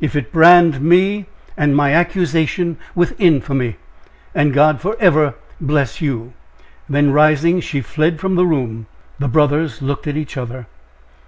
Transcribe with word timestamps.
if 0.00 0.14
it 0.14 0.30
brand 0.30 0.80
me 0.80 1.26
and 1.56 1.74
my 1.74 1.92
accusation 1.92 2.76
with 2.94 3.20
infamy! 3.20 3.78
and 4.32 4.52
God 4.54 4.80
forever 4.80 5.34
bless 5.60 6.00
you!" 6.00 6.34
Then 6.88 7.10
rising, 7.10 7.58
she 7.58 7.80
fled 7.80 8.20
from 8.20 8.36
the 8.36 8.46
room. 8.46 8.86
The 9.18 9.26
brothers 9.26 9.82
looked 9.82 10.06
at 10.06 10.16
each 10.16 10.36
other. 10.36 10.68